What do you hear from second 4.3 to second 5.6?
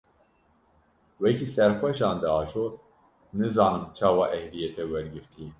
ehliyetê wergirtiye.